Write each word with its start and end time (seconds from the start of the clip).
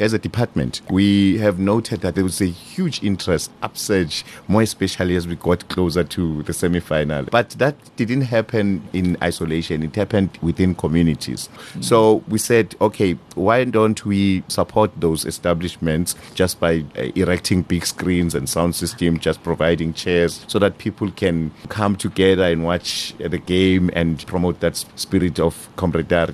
as 0.00 0.12
a 0.12 0.18
department, 0.18 0.80
we 0.90 1.38
have 1.38 1.58
noted 1.58 2.00
that 2.00 2.14
there 2.14 2.24
was 2.24 2.40
a 2.40 2.46
huge 2.46 3.02
interest, 3.02 3.50
upsurge, 3.62 4.24
more 4.48 4.62
especially 4.62 5.14
as 5.14 5.28
we 5.28 5.36
got 5.36 5.68
closer 5.68 6.02
to 6.04 6.42
the 6.44 6.52
semi 6.52 6.80
final. 6.80 7.24
But 7.24 7.50
that 7.50 7.76
didn't 7.96 8.22
happen 8.22 8.82
in 8.92 9.16
isolation, 9.22 9.82
it 9.82 9.94
happened 9.94 10.38
within 10.42 10.74
communities. 10.74 11.48
Mm. 11.74 11.84
So 11.84 12.24
we 12.28 12.38
said, 12.38 12.74
okay, 12.80 13.12
why 13.34 13.64
don't 13.64 14.04
we 14.04 14.42
support 14.48 14.90
those 14.98 15.24
establishments 15.24 16.14
just 16.34 16.58
by 16.58 16.84
uh, 16.96 17.02
erecting 17.14 17.62
big 17.62 17.84
screens 17.84 18.34
and 18.34 18.48
sound 18.48 18.74
systems, 18.74 19.20
just 19.20 19.42
providing 19.42 19.92
chairs 19.92 20.44
so 20.48 20.58
that 20.58 20.78
people 20.78 21.10
can 21.10 21.50
come 21.68 21.96
together 21.96 22.44
and 22.44 22.64
watch 22.64 23.14
the 23.18 23.38
game 23.38 23.90
and 23.92 24.26
promote 24.26 24.60
that 24.60 24.76
spirit 24.96 25.38
of 25.38 25.68
camaraderie. 25.76 26.28